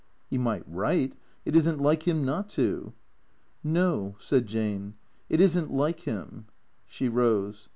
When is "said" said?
4.17-4.47